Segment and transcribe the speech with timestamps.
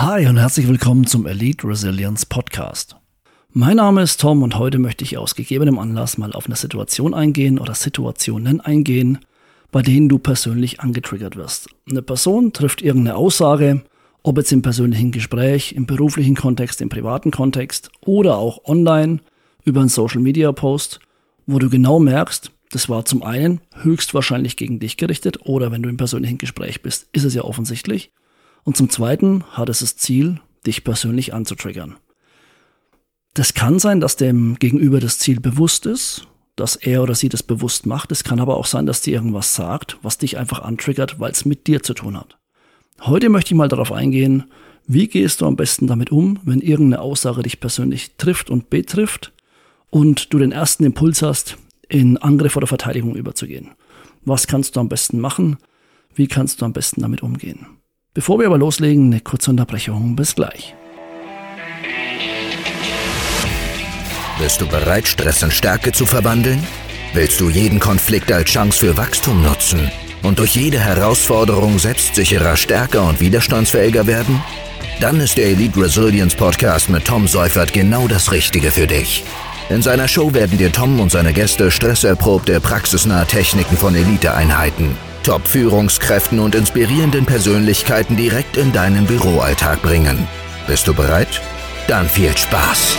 [0.00, 2.94] Hi und herzlich willkommen zum Elite Resilience Podcast.
[3.50, 7.14] Mein Name ist Tom und heute möchte ich aus gegebenem Anlass mal auf eine Situation
[7.14, 9.18] eingehen oder Situationen eingehen,
[9.72, 11.68] bei denen du persönlich angetriggert wirst.
[11.90, 13.82] Eine Person trifft irgendeine Aussage,
[14.22, 19.18] ob jetzt im persönlichen Gespräch, im beruflichen Kontext, im privaten Kontext oder auch online
[19.64, 21.00] über einen Social Media Post,
[21.46, 25.88] wo du genau merkst, das war zum einen höchstwahrscheinlich gegen dich gerichtet oder wenn du
[25.88, 28.12] im persönlichen Gespräch bist, ist es ja offensichtlich.
[28.68, 31.96] Und zum Zweiten hat es das Ziel, dich persönlich anzutriggern.
[33.32, 37.42] Das kann sein, dass dem Gegenüber das Ziel bewusst ist, dass er oder sie das
[37.42, 38.12] bewusst macht.
[38.12, 41.46] Es kann aber auch sein, dass dir irgendwas sagt, was dich einfach antriggert, weil es
[41.46, 42.36] mit dir zu tun hat.
[43.00, 44.44] Heute möchte ich mal darauf eingehen,
[44.86, 49.32] wie gehst du am besten damit um, wenn irgendeine Aussage dich persönlich trifft und betrifft
[49.88, 51.56] und du den ersten Impuls hast,
[51.88, 53.70] in Angriff oder Verteidigung überzugehen.
[54.26, 55.56] Was kannst du am besten machen?
[56.14, 57.77] Wie kannst du am besten damit umgehen?
[58.18, 60.16] Bevor wir aber loslegen, eine kurze Unterbrechung.
[60.16, 60.74] Bis gleich.
[64.40, 66.60] Bist du bereit, Stress in Stärke zu verwandeln?
[67.14, 69.88] Willst du jeden Konflikt als Chance für Wachstum nutzen
[70.24, 74.42] und durch jede Herausforderung selbstsicherer, stärker und widerstandsfähiger werden?
[75.00, 79.22] Dann ist der Elite Resilience Podcast mit Tom Seufert genau das Richtige für dich.
[79.70, 86.38] In seiner Show werden dir Tom und seine Gäste stresserprobte, praxisnahe Techniken von Eliteeinheiten, Top-Führungskräften
[86.38, 90.26] und inspirierenden Persönlichkeiten direkt in deinen Büroalltag bringen.
[90.66, 91.40] Bist du bereit?
[91.86, 92.96] Dann viel Spaß!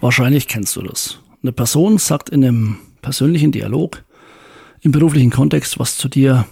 [0.00, 1.20] Wahrscheinlich kennst du das.
[1.42, 4.04] Eine Person sagt in einem persönlichen Dialog,
[4.80, 6.44] im beruflichen Kontext was zu dir,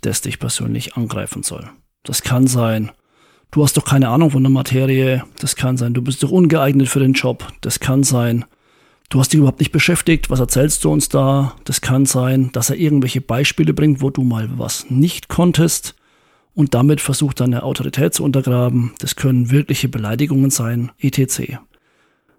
[0.00, 1.68] das dich persönlich angreifen soll.
[2.02, 2.90] Das kann sein,
[3.50, 6.88] du hast doch keine Ahnung von der Materie, das kann sein, du bist doch ungeeignet
[6.88, 8.46] für den Job, das kann sein,
[9.08, 12.70] du hast dich überhaupt nicht beschäftigt, was erzählst du uns da, das kann sein, dass
[12.70, 15.94] er irgendwelche Beispiele bringt, wo du mal was nicht konntest
[16.54, 21.58] und damit versucht deine Autorität zu untergraben, das können wirkliche Beleidigungen sein, etc.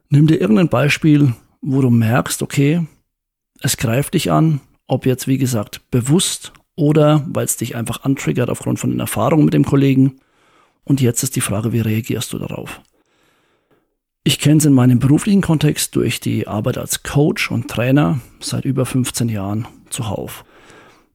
[0.10, 2.86] Nimm dir irgendein Beispiel, wo du merkst, okay,
[3.62, 8.50] es greift dich an, ob jetzt wie gesagt bewusst oder weil es dich einfach antriggert
[8.50, 10.20] aufgrund von den Erfahrungen mit dem Kollegen
[10.84, 12.81] und jetzt ist die Frage, wie reagierst du darauf?
[14.28, 18.66] Ich kenne es in meinem beruflichen Kontext durch die Arbeit als Coach und Trainer seit
[18.66, 20.46] über 15 Jahren zuhauf.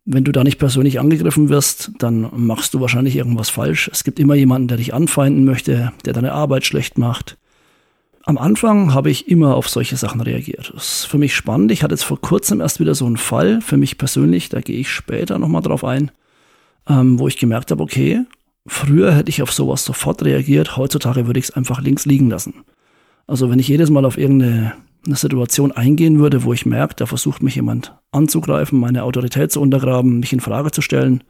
[0.04, 3.90] Wenn du da nicht persönlich angegriffen wirst, dann machst du wahrscheinlich irgendwas falsch.
[3.92, 7.36] Es gibt immer jemanden, der dich anfeinden möchte, der deine Arbeit schlecht macht.
[8.22, 10.70] Am Anfang habe ich immer auf solche Sachen reagiert.
[10.72, 11.72] Das ist für mich spannend.
[11.72, 14.78] Ich hatte jetzt vor kurzem erst wieder so einen Fall, für mich persönlich, da gehe
[14.78, 16.12] ich später nochmal drauf ein,
[16.88, 18.24] ähm, wo ich gemerkt habe, okay,
[18.66, 22.54] Früher hätte ich auf sowas sofort reagiert, heutzutage würde ich es einfach links liegen lassen.
[23.30, 24.72] Also wenn ich jedes Mal auf irgendeine
[25.06, 29.60] eine Situation eingehen würde, wo ich merke, da versucht mich jemand anzugreifen, meine Autorität zu
[29.60, 31.22] untergraben, mich in Frage zu stellen,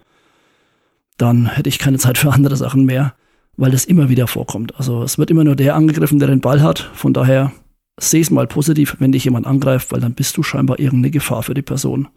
[1.18, 3.14] dann hätte ich keine Zeit für andere Sachen mehr,
[3.56, 4.74] weil das immer wieder vorkommt.
[4.76, 6.90] Also es wird immer nur der angegriffen, der den Ball hat.
[6.94, 7.52] Von daher
[8.00, 11.42] sehe es mal positiv, wenn dich jemand angreift, weil dann bist du scheinbar irgendeine Gefahr
[11.42, 12.08] für die Person.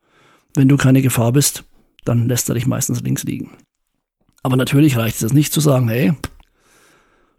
[0.55, 1.65] Wenn du keine Gefahr bist,
[2.05, 3.51] dann lässt er dich meistens links liegen.
[4.43, 6.13] Aber natürlich reicht es nicht zu sagen, hey,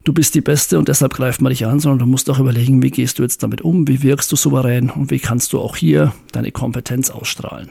[0.04, 2.82] du bist die Beste und deshalb greift man dich an, sondern du musst auch überlegen,
[2.82, 5.76] wie gehst du jetzt damit um, wie wirkst du souverän und wie kannst du auch
[5.76, 7.70] hier deine Kompetenz ausstrahlen.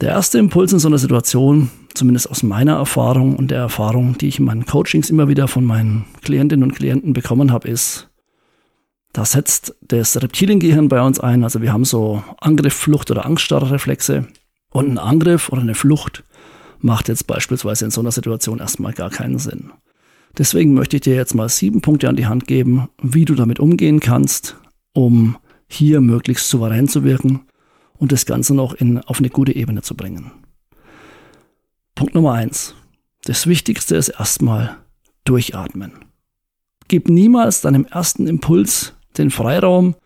[0.00, 4.28] Der erste Impuls in so einer Situation, zumindest aus meiner Erfahrung und der Erfahrung, die
[4.28, 8.08] ich in meinen Coachings immer wieder von meinen Klientinnen und Klienten bekommen habe, ist,
[9.12, 11.42] da setzt das Reptiliengehirn bei uns ein.
[11.42, 14.28] Also wir haben so Angriff, Flucht oder Angststarrreflexe.
[14.70, 16.22] Und ein Angriff oder eine Flucht
[16.78, 19.72] macht jetzt beispielsweise in so einer Situation erstmal gar keinen Sinn.
[20.38, 23.58] Deswegen möchte ich dir jetzt mal sieben Punkte an die Hand geben, wie du damit
[23.58, 24.56] umgehen kannst,
[24.92, 27.40] um hier möglichst souverän zu wirken
[27.98, 30.30] und das Ganze noch in, auf eine gute Ebene zu bringen.
[31.94, 32.74] Punkt Nummer eins.
[33.24, 34.76] Das Wichtigste ist erstmal
[35.24, 35.92] durchatmen.
[36.86, 39.96] Gib niemals deinem ersten Impuls den Freiraum,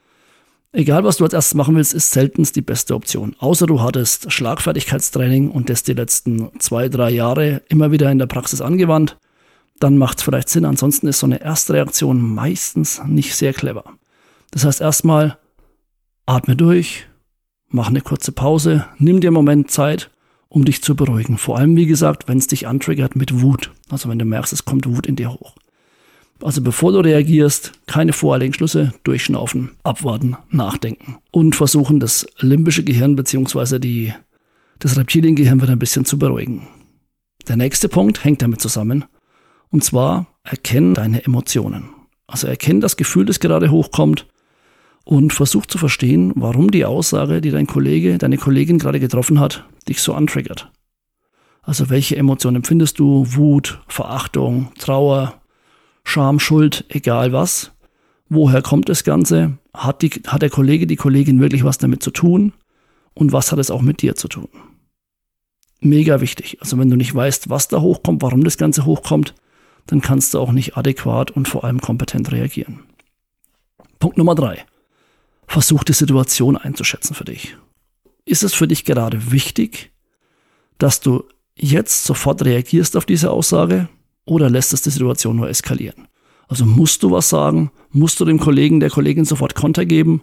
[0.75, 3.37] Egal, was du als erstes machen willst, ist seltenst die beste Option.
[3.39, 8.27] Außer du hattest Schlagfertigkeitstraining und das die letzten zwei, drei Jahre immer wieder in der
[8.27, 9.19] Praxis angewandt.
[9.83, 10.65] Dann macht es vielleicht Sinn.
[10.65, 13.83] Ansonsten ist so eine Erstreaktion meistens nicht sehr clever.
[14.53, 15.39] Das heißt erstmal,
[16.25, 17.09] atme durch,
[17.69, 20.13] mach eine kurze Pause, nimm dir einen Moment Zeit,
[20.49, 21.37] um dich zu beruhigen.
[21.37, 23.73] Vor allem, wie gesagt, wenn es dich antriggert mit Wut.
[23.91, 25.57] Also wenn du merkst, es kommt Wut in dir hoch.
[26.41, 33.17] Also bevor du reagierst, keine voreiligen Schlüsse, durchschnaufen, abwarten, nachdenken und versuchen, das limbische Gehirn
[33.17, 34.13] bzw.
[34.79, 36.69] Das Reptiliengehirn wieder ein bisschen zu beruhigen.
[37.49, 39.07] Der nächste Punkt hängt damit zusammen.
[39.73, 41.89] Und zwar erkennen deine Emotionen.
[42.27, 44.27] Also erkennen das Gefühl, das gerade hochkommt
[45.05, 49.65] und versuch zu verstehen, warum die Aussage, die dein Kollege, deine Kollegin gerade getroffen hat,
[49.89, 50.71] dich so antriggert.
[51.63, 53.25] Also welche Emotionen empfindest du?
[53.35, 55.41] Wut, Verachtung, Trauer,
[56.05, 57.73] Scham, Schuld, egal was.
[58.29, 59.59] Woher kommt das Ganze?
[59.73, 62.53] Hat, die, hat der Kollege, die Kollegin wirklich was damit zu tun?
[63.15, 64.49] Und was hat es auch mit dir zu tun?
[65.81, 66.59] Mega wichtig.
[66.61, 69.35] Also wenn du nicht weißt, was da hochkommt, warum das Ganze hochkommt,
[69.87, 72.81] dann kannst du auch nicht adäquat und vor allem kompetent reagieren.
[73.99, 74.65] Punkt Nummer drei.
[75.47, 77.57] Versuch die Situation einzuschätzen für dich.
[78.25, 79.93] Ist es für dich gerade wichtig,
[80.79, 81.25] dass du
[81.57, 83.89] jetzt sofort reagierst auf diese Aussage
[84.25, 86.09] oder lässt es die Situation nur eskalieren?
[86.49, 87.71] Also musst du was sagen?
[87.91, 90.23] Musst du dem Kollegen, der Kollegin sofort Konter geben?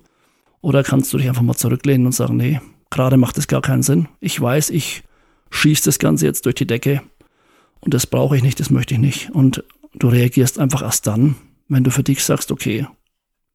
[0.62, 2.60] Oder kannst du dich einfach mal zurücklehnen und sagen, nee,
[2.90, 4.08] gerade macht es gar keinen Sinn.
[4.20, 5.04] Ich weiß, ich
[5.52, 7.02] schieße das Ganze jetzt durch die Decke
[7.82, 9.32] und das brauche ich nicht, das möchte ich nicht.
[9.32, 11.36] Und du reagierst einfach erst dann,
[11.68, 12.88] wenn du für dich sagst, okay,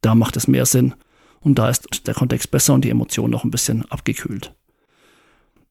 [0.01, 0.95] da macht es mehr Sinn
[1.41, 4.55] und da ist der Kontext besser und die Emotion noch ein bisschen abgekühlt.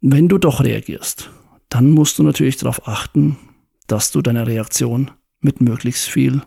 [0.02, 1.30] Wenn du doch reagierst,
[1.70, 3.38] dann musst du natürlich darauf achten,
[3.88, 6.42] dass du deine Reaktion mit möglichst viel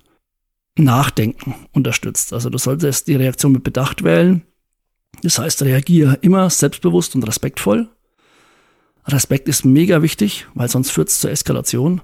[0.79, 2.33] Nachdenken unterstützt.
[2.33, 4.43] Also du solltest die Reaktion mit Bedacht wählen.
[5.23, 7.89] Das heißt, reagiere immer selbstbewusst und respektvoll.
[9.07, 12.01] Respekt ist mega wichtig, weil sonst führt es zur Eskalation.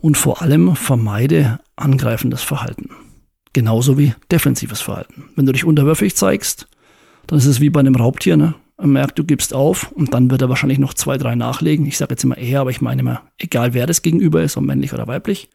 [0.00, 2.90] Und vor allem vermeide angreifendes Verhalten.
[3.54, 5.30] Genauso wie defensives Verhalten.
[5.34, 6.68] Wenn du dich unterwürfig zeigst,
[7.26, 8.36] dann ist es wie bei einem Raubtier.
[8.36, 8.54] Ne?
[8.76, 11.86] Er merkt, du gibst auf und dann wird er wahrscheinlich noch zwei, drei nachlegen.
[11.86, 14.64] Ich sage jetzt immer eher, aber ich meine immer, egal wer das gegenüber ist, ob
[14.64, 15.48] männlich oder weiblich.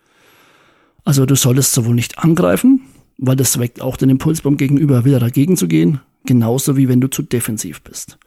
[1.03, 2.81] Also du solltest sowohl nicht angreifen,
[3.18, 7.01] weil das weckt auch den Impuls beim Gegenüber wieder dagegen zu gehen, genauso wie wenn
[7.01, 8.18] du zu defensiv bist.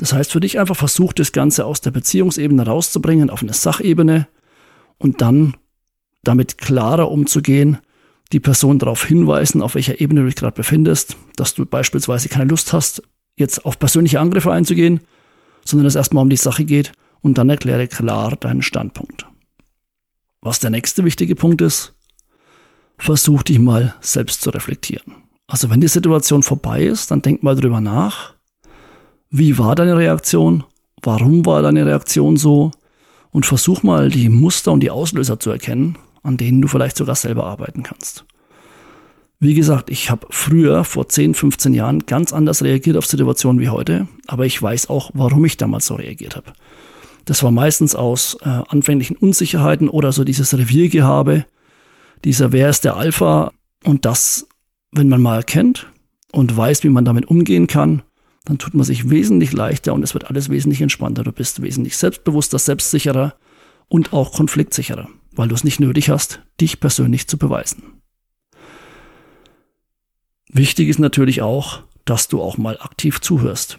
[0.00, 4.28] Das heißt für dich einfach versuch das Ganze aus der Beziehungsebene rauszubringen auf eine Sachebene
[4.96, 5.58] und dann
[6.24, 7.76] damit klarer umzugehen,
[8.32, 12.48] die Person darauf hinweisen, auf welcher Ebene du dich gerade befindest, dass du beispielsweise keine
[12.48, 13.02] Lust hast,
[13.36, 15.00] jetzt auf persönliche Angriffe einzugehen,
[15.66, 19.26] sondern es erstmal um die Sache geht und dann erkläre klar deinen Standpunkt.
[20.40, 21.92] Was der nächste wichtige Punkt ist,
[22.96, 25.16] versuch dich mal selbst zu reflektieren.
[25.46, 28.39] Also wenn die Situation vorbei ist, dann denk mal drüber nach.
[29.30, 30.64] Wie war deine Reaktion?
[31.02, 32.72] Warum war deine Reaktion so?
[33.30, 37.14] Und versuch mal die Muster und die Auslöser zu erkennen, an denen du vielleicht sogar
[37.14, 38.24] selber arbeiten kannst.
[39.38, 43.68] Wie gesagt, ich habe früher, vor 10, 15 Jahren, ganz anders reagiert auf Situationen wie
[43.68, 46.52] heute, aber ich weiß auch, warum ich damals so reagiert habe.
[47.24, 51.46] Das war meistens aus äh, anfänglichen Unsicherheiten oder so dieses Reviergehabe,
[52.24, 53.52] dieser Wer ist der Alpha
[53.84, 54.48] und das,
[54.90, 55.86] wenn man mal erkennt
[56.32, 58.02] und weiß, wie man damit umgehen kann,
[58.44, 61.24] dann tut man sich wesentlich leichter und es wird alles wesentlich entspannter.
[61.24, 63.34] Du bist wesentlich selbstbewusster, selbstsicherer
[63.88, 68.00] und auch konfliktsicherer, weil du es nicht nötig hast, dich persönlich zu beweisen.
[70.48, 73.78] Wichtig ist natürlich auch, dass du auch mal aktiv zuhörst.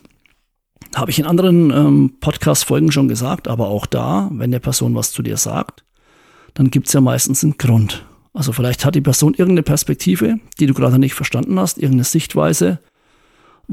[0.96, 5.12] Habe ich in anderen ähm, Podcast-Folgen schon gesagt, aber auch da, wenn eine Person was
[5.12, 5.84] zu dir sagt,
[6.54, 8.06] dann gibt es ja meistens einen Grund.
[8.34, 12.80] Also vielleicht hat die Person irgendeine Perspektive, die du gerade nicht verstanden hast, irgendeine Sichtweise,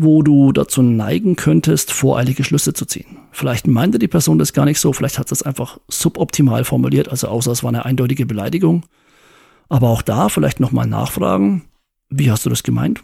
[0.01, 3.19] wo du dazu neigen könntest, voreilige Schlüsse zu ziehen.
[3.33, 7.09] Vielleicht meinte die Person das gar nicht so, vielleicht hat sie es einfach suboptimal formuliert,
[7.09, 8.85] also außer es war eine eindeutige Beleidigung.
[9.69, 11.65] Aber auch da vielleicht nochmal nachfragen,
[12.11, 13.03] wie hast du das gemeint?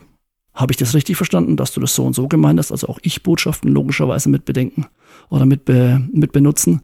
[0.54, 2.70] Habe ich das richtig verstanden, dass du das so und so gemeint hast?
[2.70, 4.86] Also auch Ich-Botschaften logischerweise mit bedenken
[5.30, 6.82] oder mit, be mit benutzen.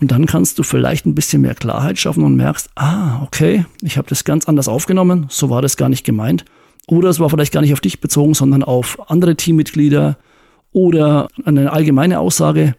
[0.00, 3.98] Und dann kannst du vielleicht ein bisschen mehr Klarheit schaffen und merkst, ah, okay, ich
[3.98, 6.46] habe das ganz anders aufgenommen, so war das gar nicht gemeint.
[6.86, 10.18] Oder es war vielleicht gar nicht auf dich bezogen, sondern auf andere Teammitglieder
[10.72, 12.74] oder eine allgemeine Aussage.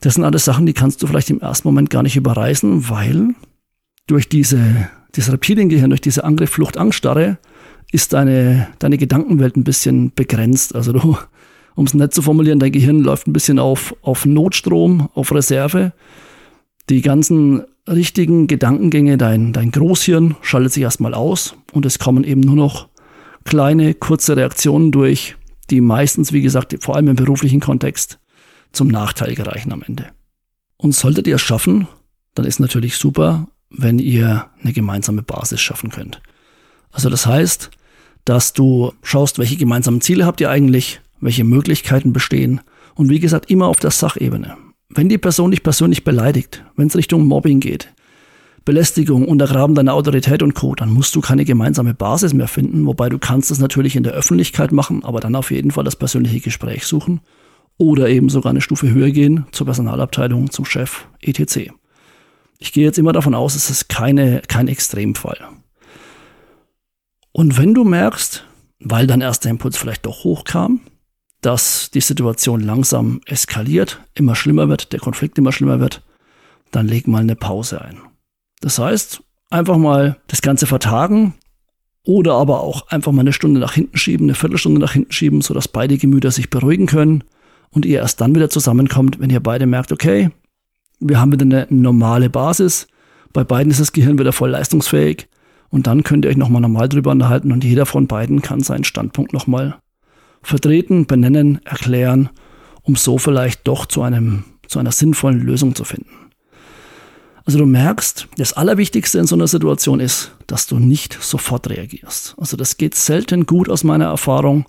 [0.00, 3.34] Das sind alles Sachen, die kannst du vielleicht im ersten Moment gar nicht überreißen, weil
[4.06, 7.38] durch diese, dieses Reptiliengehirn, durch diese Angriff, Flucht, Angststarre
[7.92, 10.74] ist deine, deine Gedankenwelt ein bisschen begrenzt.
[10.74, 11.16] Also du
[11.76, 15.92] um es nett zu formulieren, dein Gehirn läuft ein bisschen auf, auf Notstrom, auf Reserve.
[16.88, 22.40] Die ganzen richtigen Gedankengänge, dein, dein Großhirn schaltet sich erstmal aus und es kommen eben
[22.40, 22.88] nur noch
[23.44, 25.36] kleine, kurze Reaktionen durch,
[25.70, 28.18] die meistens, wie gesagt, vor allem im beruflichen Kontext
[28.72, 30.06] zum Nachteil gereichen am Ende.
[30.76, 31.88] Und solltet ihr es schaffen,
[32.34, 36.20] dann ist natürlich super, wenn ihr eine gemeinsame Basis schaffen könnt.
[36.90, 37.70] Also das heißt,
[38.24, 42.60] dass du schaust, welche gemeinsamen Ziele habt ihr eigentlich, welche Möglichkeiten bestehen
[42.94, 44.56] und wie gesagt immer auf der Sachebene.
[44.88, 47.92] Wenn die Person dich persönlich beleidigt, wenn es Richtung Mobbing geht,
[48.64, 53.08] Belästigung, Untergraben deiner Autorität und Co., dann musst du keine gemeinsame Basis mehr finden, wobei
[53.08, 56.40] du kannst es natürlich in der Öffentlichkeit machen, aber dann auf jeden Fall das persönliche
[56.40, 57.20] Gespräch suchen
[57.78, 61.70] oder eben sogar eine Stufe höher gehen zur Personalabteilung, zum Chef, etc.
[62.58, 65.38] Ich gehe jetzt immer davon aus, es ist keine, kein Extremfall.
[67.32, 68.44] Und wenn du merkst,
[68.80, 70.80] weil dein erster Impuls vielleicht doch hochkam,
[71.46, 76.02] dass die Situation langsam eskaliert, immer schlimmer wird, der Konflikt immer schlimmer wird,
[76.72, 77.98] dann leg mal eine Pause ein.
[78.60, 81.34] Das heißt, einfach mal das Ganze vertagen
[82.02, 85.40] oder aber auch einfach mal eine Stunde nach hinten schieben, eine Viertelstunde nach hinten schieben,
[85.40, 87.22] sodass beide Gemüter sich beruhigen können
[87.70, 90.30] und ihr erst dann wieder zusammenkommt, wenn ihr beide merkt, okay,
[90.98, 92.88] wir haben wieder eine normale Basis,
[93.32, 95.28] bei beiden ist das Gehirn wieder voll leistungsfähig
[95.68, 98.82] und dann könnt ihr euch nochmal normal drüber unterhalten und jeder von beiden kann seinen
[98.82, 99.78] Standpunkt nochmal
[100.46, 102.30] vertreten, benennen, erklären,
[102.82, 106.30] um so vielleicht doch zu einem, zu einer sinnvollen Lösung zu finden.
[107.44, 112.36] Also du merkst, das Allerwichtigste in so einer Situation ist, dass du nicht sofort reagierst.
[112.38, 114.66] Also das geht selten gut aus meiner Erfahrung.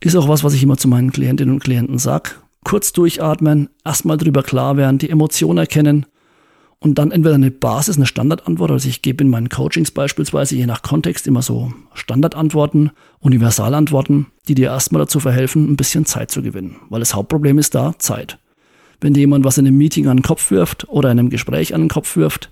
[0.00, 2.30] Ist auch was, was ich immer zu meinen Klientinnen und Klienten sage.
[2.64, 6.06] Kurz durchatmen, erstmal drüber klar werden, die Emotionen erkennen
[6.80, 10.66] und dann entweder eine Basis, eine Standardantwort, also ich gebe in meinen Coachings beispielsweise je
[10.66, 16.40] nach Kontext immer so Standardantworten, Universalantworten, die dir erstmal dazu verhelfen, ein bisschen Zeit zu
[16.40, 16.76] gewinnen.
[16.88, 18.38] Weil das Hauptproblem ist da Zeit.
[19.00, 21.74] Wenn dir jemand was in einem Meeting an den Kopf wirft oder in einem Gespräch
[21.74, 22.50] an den Kopf wirft,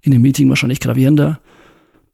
[0.00, 1.40] in einem Meeting wahrscheinlich gravierender,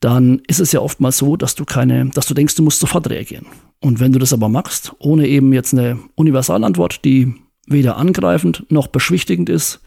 [0.01, 3.09] dann ist es ja oftmals so, dass du keine, dass du denkst, du musst sofort
[3.11, 3.47] reagieren.
[3.81, 7.35] Und wenn du das aber machst, ohne eben jetzt eine Universalantwort, die
[7.67, 9.81] weder angreifend noch beschwichtigend ist,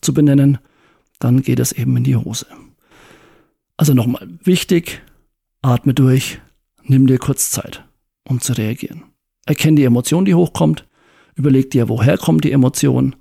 [0.00, 0.58] zu benennen,
[1.22, 2.46] dann geht es eben in die Hose.
[3.76, 5.02] Also nochmal wichtig,
[5.62, 6.40] atme durch,
[6.82, 7.84] nimm dir kurz Zeit,
[8.28, 9.04] um zu reagieren.
[9.46, 10.86] Erkenn die Emotion, die hochkommt,
[11.34, 13.16] überleg dir, woher kommt die Emotion,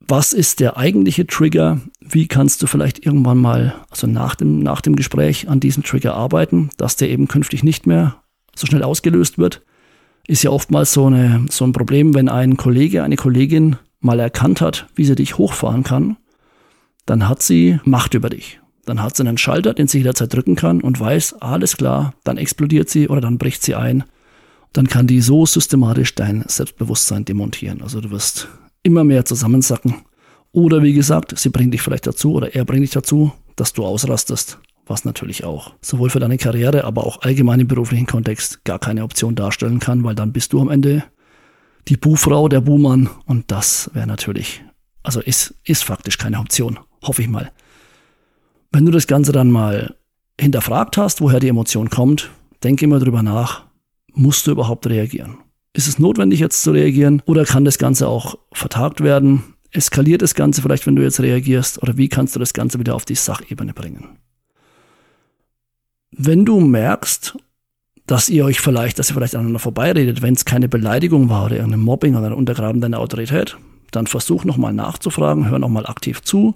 [0.00, 4.80] was ist der eigentliche Trigger, wie kannst du vielleicht irgendwann mal, also nach dem, nach
[4.80, 8.22] dem Gespräch an diesem Trigger arbeiten, dass der eben künftig nicht mehr
[8.54, 9.62] so schnell ausgelöst wird.
[10.26, 14.60] Ist ja oftmals so, eine, so ein Problem, wenn ein Kollege, eine Kollegin mal erkannt
[14.60, 16.16] hat, wie sie dich hochfahren kann
[17.06, 18.60] dann hat sie Macht über dich.
[18.84, 22.36] Dann hat sie einen Schalter, den sie jederzeit drücken kann und weiß, alles klar, dann
[22.36, 24.04] explodiert sie oder dann bricht sie ein.
[24.72, 27.82] Dann kann die so systematisch dein Selbstbewusstsein demontieren.
[27.82, 28.48] Also du wirst
[28.82, 29.96] immer mehr zusammensacken.
[30.52, 33.84] Oder wie gesagt, sie bringt dich vielleicht dazu oder er bringt dich dazu, dass du
[33.84, 38.78] ausrastest, was natürlich auch sowohl für deine Karriere, aber auch allgemein im beruflichen Kontext gar
[38.78, 41.04] keine Option darstellen kann, weil dann bist du am Ende
[41.88, 44.62] die Buhfrau, der Buhmann und das wäre natürlich,
[45.02, 46.78] also ist, ist faktisch keine Option.
[47.02, 47.52] Hoffe ich mal.
[48.70, 49.96] Wenn du das Ganze dann mal
[50.40, 52.30] hinterfragt hast, woher die Emotion kommt,
[52.62, 53.64] denke immer drüber nach,
[54.14, 55.38] musst du überhaupt reagieren?
[55.72, 59.42] Ist es notwendig jetzt zu reagieren oder kann das Ganze auch vertagt werden?
[59.70, 62.94] Eskaliert das Ganze vielleicht, wenn du jetzt reagierst oder wie kannst du das Ganze wieder
[62.94, 64.18] auf die Sachebene bringen?
[66.10, 67.38] Wenn du merkst,
[68.06, 71.56] dass ihr euch vielleicht, dass ihr vielleicht aneinander vorbeiredet, wenn es keine Beleidigung war oder
[71.56, 73.56] irgendein Mobbing oder ein Untergraben deiner Autorität,
[73.92, 76.54] dann versuch nochmal nachzufragen, hör nochmal aktiv zu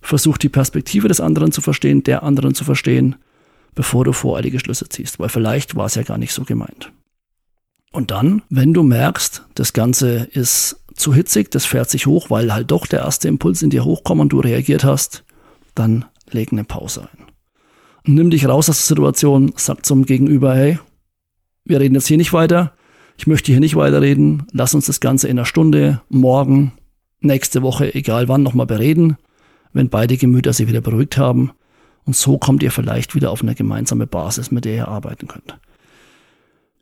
[0.00, 3.16] Versuch die Perspektive des anderen zu verstehen, der anderen zu verstehen,
[3.74, 6.92] bevor du voreilige Schlüsse ziehst, weil vielleicht war es ja gar nicht so gemeint.
[7.92, 12.52] Und dann, wenn du merkst, das Ganze ist zu hitzig, das fährt sich hoch, weil
[12.52, 15.24] halt doch der erste Impuls in dir hochkommt und du reagiert hast,
[15.74, 17.26] dann leg eine Pause ein.
[18.04, 20.78] nimm dich raus aus der Situation, sag zum Gegenüber, hey,
[21.64, 22.72] wir reden jetzt hier nicht weiter,
[23.18, 26.72] ich möchte hier nicht weiterreden, lass uns das Ganze in einer Stunde, morgen,
[27.20, 29.18] nächste Woche, egal wann, nochmal bereden
[29.72, 31.52] wenn beide Gemüter sich wieder beruhigt haben.
[32.04, 35.58] Und so kommt ihr vielleicht wieder auf eine gemeinsame Basis, mit der ihr arbeiten könnt.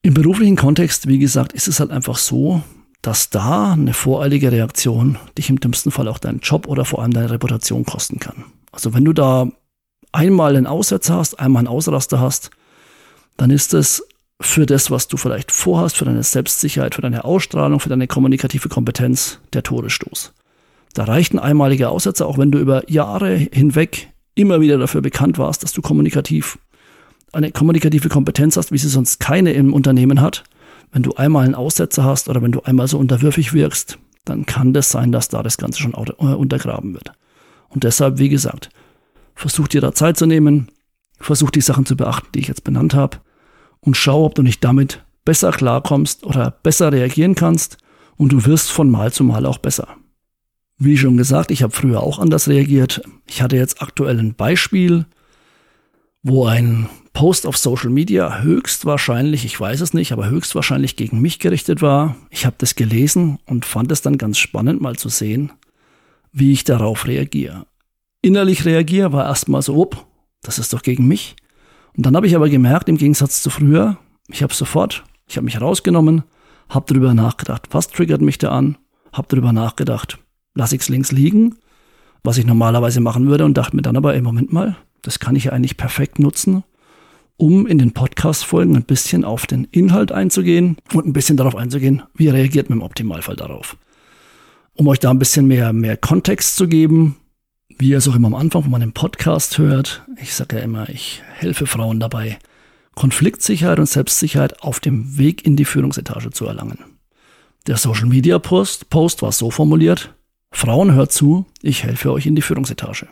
[0.02, 2.62] Im beruflichen Kontext, wie gesagt, ist es halt einfach so,
[3.02, 7.12] dass da eine voreilige Reaktion dich im dümmsten Fall auch deinen Job oder vor allem
[7.12, 8.44] deine Reputation kosten kann.
[8.70, 9.48] Also wenn du da
[10.12, 12.50] einmal einen Aussetzer hast, einmal einen Ausraster hast,
[13.36, 14.06] dann ist es
[14.40, 18.68] für das, was du vielleicht vorhast, für deine Selbstsicherheit, für deine Ausstrahlung, für deine kommunikative
[18.68, 20.34] Kompetenz der Todesstoß.
[20.94, 25.38] Da reicht ein einmaliger Aussetzer, auch wenn du über Jahre hinweg immer wieder dafür bekannt
[25.38, 26.58] warst, dass du kommunikativ
[27.32, 30.44] eine kommunikative Kompetenz hast, wie sie sonst keine im Unternehmen hat.
[30.92, 34.72] Wenn du einmal einen Aussetzer hast oder wenn du einmal so unterwürfig wirkst, dann kann
[34.72, 37.12] das sein, dass da das Ganze schon äh, untergraben wird.
[37.68, 38.70] Und deshalb, wie gesagt,
[39.34, 40.68] versuch dir da Zeit zu nehmen,
[41.18, 43.18] versuch die Sachen zu beachten, die ich jetzt benannt habe
[43.86, 47.78] und schau, ob du nicht damit besser klarkommst oder besser reagieren kannst
[48.16, 49.96] und du wirst von Mal zu Mal auch besser.
[50.78, 53.00] Wie schon gesagt, ich habe früher auch anders reagiert.
[53.26, 55.06] Ich hatte jetzt aktuell ein Beispiel,
[56.22, 61.38] wo ein Post auf Social Media höchstwahrscheinlich, ich weiß es nicht, aber höchstwahrscheinlich gegen mich
[61.38, 62.16] gerichtet war.
[62.28, 65.52] Ich habe das gelesen und fand es dann ganz spannend mal zu sehen,
[66.32, 67.66] wie ich darauf reagiere.
[68.20, 70.06] Innerlich reagiere war erstmal so, ob,
[70.42, 71.36] das ist doch gegen mich.
[71.96, 73.96] Und dann habe ich aber gemerkt, im Gegensatz zu früher,
[74.28, 76.24] ich habe sofort, ich habe mich rausgenommen,
[76.68, 78.76] habe darüber nachgedacht, was triggert mich da an,
[79.12, 80.18] habe darüber nachgedacht,
[80.54, 81.56] lasse ich es links liegen,
[82.22, 85.36] was ich normalerweise machen würde und dachte mir dann aber, ey, Moment mal, das kann
[85.36, 86.64] ich ja eigentlich perfekt nutzen,
[87.36, 92.02] um in den Podcast-Folgen ein bisschen auf den Inhalt einzugehen und ein bisschen darauf einzugehen,
[92.14, 93.76] wie reagiert man im Optimalfall darauf.
[94.74, 97.16] Um euch da ein bisschen mehr, mehr Kontext zu geben,
[97.78, 100.88] wie ihr es auch immer am Anfang von meinem Podcast hört, ich sage ja immer,
[100.88, 102.38] ich helfe Frauen dabei,
[102.94, 106.78] Konfliktsicherheit und Selbstsicherheit auf dem Weg in die Führungsetage zu erlangen.
[107.66, 110.14] Der Social Media Post, Post war so formuliert,
[110.52, 113.08] Frauen hört zu, ich helfe euch in die Führungsetage.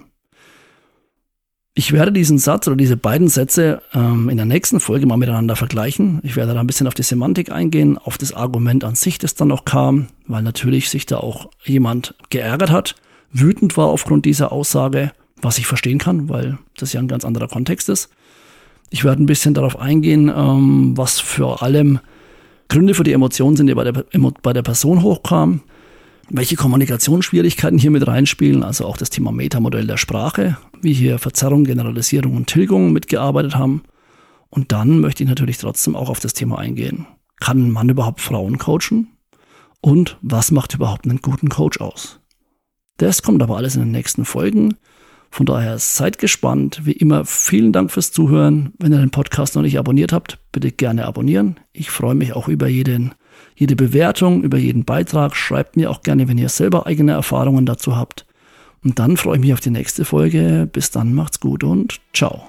[1.76, 5.56] Ich werde diesen Satz oder diese beiden Sätze ähm, in der nächsten Folge mal miteinander
[5.56, 6.20] vergleichen.
[6.22, 9.34] Ich werde da ein bisschen auf die Semantik eingehen, auf das Argument an sich, das
[9.34, 12.94] dann noch kam, weil natürlich sich da auch jemand geärgert hat,
[13.34, 15.12] wütend war aufgrund dieser Aussage,
[15.42, 18.08] was ich verstehen kann, weil das ja ein ganz anderer Kontext ist.
[18.90, 22.00] Ich werde ein bisschen darauf eingehen, ähm, was vor allem
[22.68, 24.04] Gründe für die Emotionen sind, die bei der,
[24.42, 25.60] bei der Person hochkamen
[26.30, 31.64] welche Kommunikationsschwierigkeiten hier mit reinspielen, also auch das Thema Metamodell der Sprache, wie hier Verzerrung,
[31.64, 33.82] Generalisierung und Tilgung mitgearbeitet haben.
[34.50, 37.06] Und dann möchte ich natürlich trotzdem auch auf das Thema eingehen.
[37.40, 39.08] Kann ein Mann überhaupt Frauen coachen?
[39.80, 42.20] Und was macht überhaupt einen guten Coach aus?
[42.96, 44.74] Das kommt aber alles in den nächsten Folgen.
[45.30, 46.82] Von daher seid gespannt.
[46.84, 48.72] Wie immer, vielen Dank fürs Zuhören.
[48.78, 51.58] Wenn ihr den Podcast noch nicht abonniert habt, bitte gerne abonnieren.
[51.72, 53.14] Ich freue mich auch über jeden
[53.56, 55.36] jede Bewertung, über jeden Beitrag.
[55.36, 58.26] Schreibt mir auch gerne, wenn ihr selber eigene Erfahrungen dazu habt.
[58.82, 60.68] Und dann freue ich mich auf die nächste Folge.
[60.70, 62.48] Bis dann, macht's gut und ciao.